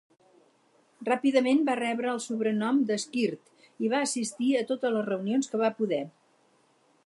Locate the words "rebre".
1.79-2.09